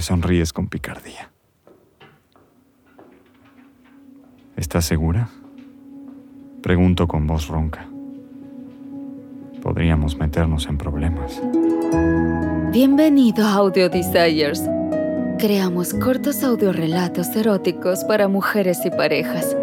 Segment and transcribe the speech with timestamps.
[0.00, 1.30] Sonríes con picardía.
[4.56, 5.28] ¿Estás segura?
[6.62, 7.86] Pregunto con voz ronca.
[9.62, 11.40] Podríamos meternos en problemas.
[12.72, 14.62] Bienvenido a Audio Desires.
[15.38, 19.56] Creamos cortos audiorelatos eróticos para mujeres y parejas.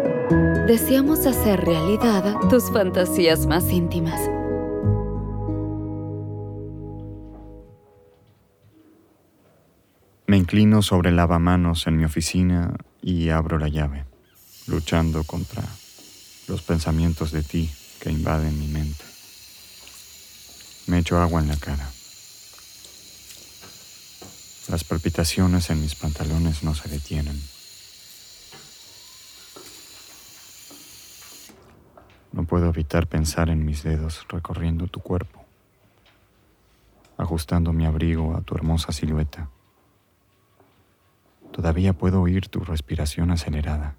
[0.66, 4.20] Deseamos hacer realidad tus fantasías más íntimas.
[10.28, 14.04] Me inclino sobre el lavamanos en mi oficina y abro la llave,
[14.66, 15.64] luchando contra
[16.48, 19.02] los pensamientos de ti que invaden mi mente.
[20.86, 21.90] Me echo agua en la cara.
[24.68, 27.42] Las palpitaciones en mis pantalones no se detienen.
[32.32, 35.42] No puedo evitar pensar en mis dedos recorriendo tu cuerpo,
[37.16, 39.48] ajustando mi abrigo a tu hermosa silueta.
[41.58, 43.96] Todavía puedo oír tu respiración acelerada,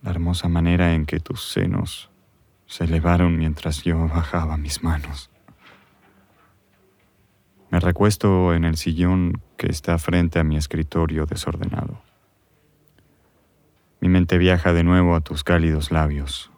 [0.00, 2.08] la hermosa manera en que tus senos
[2.64, 5.28] se elevaron mientras yo bajaba mis manos.
[7.68, 12.00] Me recuesto en el sillón que está frente a mi escritorio desordenado.
[14.00, 16.50] Mi mente viaja de nuevo a tus cálidos labios.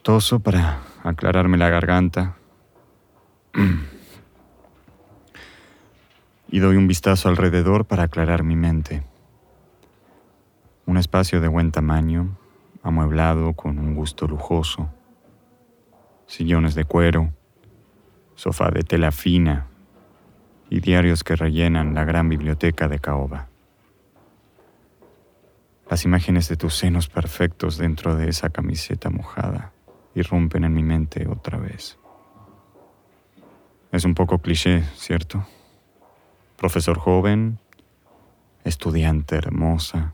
[0.00, 2.36] Toso para aclararme la garganta
[6.52, 9.04] y doy un vistazo alrededor para aclarar mi mente.
[10.84, 12.36] Un espacio de buen tamaño,
[12.82, 14.90] amueblado con un gusto lujoso,
[16.26, 17.32] sillones de cuero,
[18.34, 19.68] sofá de tela fina
[20.68, 23.46] y diarios que rellenan la gran biblioteca de caoba.
[25.88, 29.72] Las imágenes de tus senos perfectos dentro de esa camiseta mojada
[30.14, 31.96] irrumpen en mi mente otra vez.
[33.92, 35.44] Es un poco cliché, ¿cierto?
[36.60, 37.58] Profesor joven,
[38.64, 40.12] estudiante hermosa.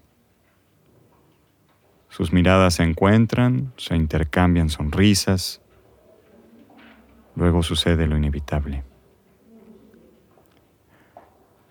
[2.09, 5.61] Sus miradas se encuentran, se intercambian sonrisas.
[7.35, 8.85] Luego sucede lo inevitable.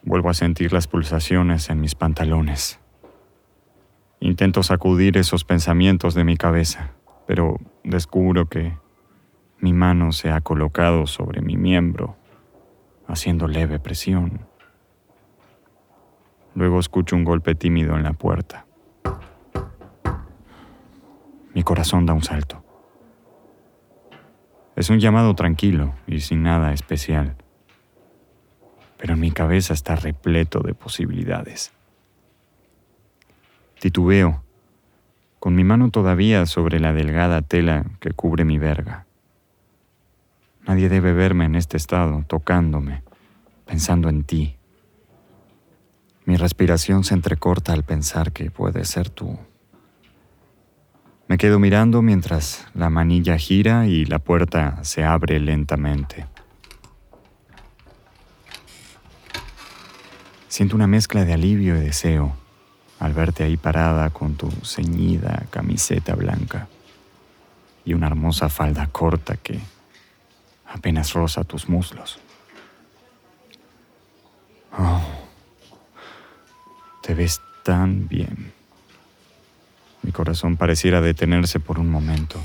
[0.03, 2.77] Vuelvo a sentir las pulsaciones en mis pantalones.
[4.19, 6.91] Intento sacudir esos pensamientos de mi cabeza,
[7.25, 8.77] pero descubro que
[9.57, 12.17] mi mano se ha colocado sobre mi miembro,
[13.07, 14.53] haciendo leve presión.
[16.55, 18.65] Luego escucho un golpe tímido en la puerta.
[21.53, 22.63] Mi corazón da un salto.
[24.75, 27.35] Es un llamado tranquilo y sin nada especial,
[28.97, 31.71] pero mi cabeza está repleto de posibilidades.
[33.79, 34.43] Titubeo,
[35.39, 39.05] con mi mano todavía sobre la delgada tela que cubre mi verga.
[40.67, 43.03] Nadie debe verme en este estado, tocándome,
[43.65, 44.54] pensando en ti.
[46.25, 49.37] Mi respiración se entrecorta al pensar que puede ser tú.
[51.27, 56.25] Me quedo mirando mientras la manilla gira y la puerta se abre lentamente.
[60.47, 62.35] Siento una mezcla de alivio y deseo
[62.99, 66.67] al verte ahí parada con tu ceñida camiseta blanca
[67.83, 69.59] y una hermosa falda corta que
[70.65, 72.19] apenas roza tus muslos.
[77.63, 78.53] Tan bien.
[80.03, 82.39] Mi corazón pareciera detenerse por un momento.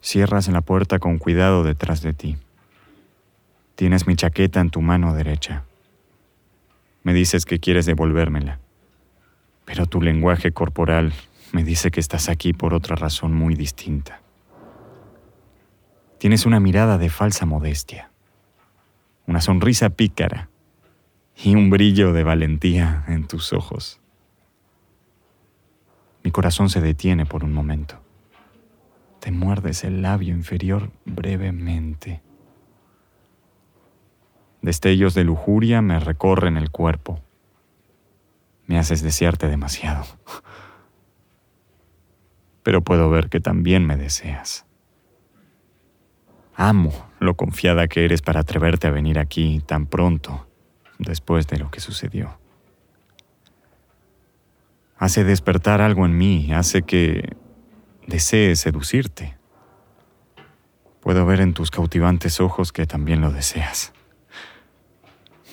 [0.00, 2.36] Cierras la puerta con cuidado detrás de ti.
[3.76, 5.62] Tienes mi chaqueta en tu mano derecha.
[7.04, 8.58] Me dices que quieres devolvérmela,
[9.64, 11.12] pero tu lenguaje corporal
[11.52, 14.20] me dice que estás aquí por otra razón muy distinta.
[16.18, 18.10] Tienes una mirada de falsa modestia,
[19.26, 20.48] una sonrisa pícara
[21.36, 24.00] y un brillo de valentía en tus ojos.
[26.22, 28.00] Mi corazón se detiene por un momento.
[29.20, 32.22] Te muerdes el labio inferior brevemente.
[34.62, 37.20] Destellos de lujuria me recorren el cuerpo.
[38.66, 40.04] Me haces desearte demasiado.
[42.62, 44.66] Pero puedo ver que también me deseas.
[46.54, 50.45] Amo lo confiada que eres para atreverte a venir aquí tan pronto
[50.98, 52.38] después de lo que sucedió
[54.98, 57.36] hace despertar algo en mí, hace que
[58.06, 59.36] desee seducirte.
[61.00, 63.92] Puedo ver en tus cautivantes ojos que también lo deseas.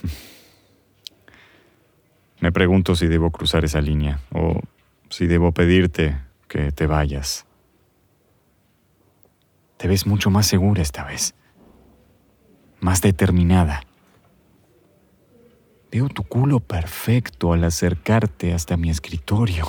[2.39, 4.59] Me pregunto si debo cruzar esa línea o
[5.09, 6.17] si debo pedirte
[6.47, 7.45] que te vayas.
[9.77, 11.35] Te ves mucho más segura esta vez.
[12.79, 13.83] más determinada.
[15.93, 19.67] Veo tu culo perfecto al acercarte hasta mi escritorio.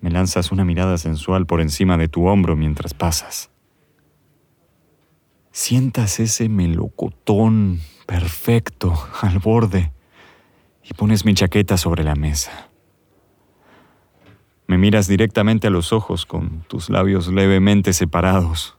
[0.00, 3.50] Me lanzas una mirada sensual por encima de tu hombro mientras pasas.
[5.50, 9.92] Sientas ese melocotón perfecto al borde
[10.82, 12.70] y pones mi chaqueta sobre la mesa.
[14.66, 18.78] Me miras directamente a los ojos con tus labios levemente separados.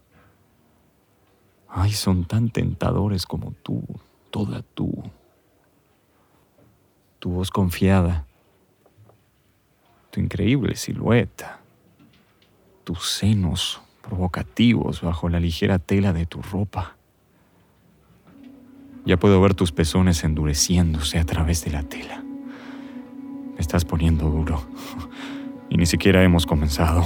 [1.70, 3.84] Ay, son tan tentadores como tú,
[4.32, 5.04] toda tú.
[7.28, 8.26] Tu voz confiada,
[10.12, 11.60] tu increíble silueta,
[12.86, 16.96] tus senos provocativos bajo la ligera tela de tu ropa.
[19.04, 22.24] Ya puedo ver tus pezones endureciéndose a través de la tela.
[22.24, 24.64] Me estás poniendo duro.
[25.70, 27.06] Y ni siquiera hemos comenzado.